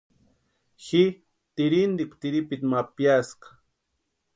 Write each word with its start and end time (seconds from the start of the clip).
Ji 0.85 1.03
tirhintikwa 1.55 2.17
tiripiti 2.21 2.65
ma 2.71 2.79
piaaska. 2.95 3.47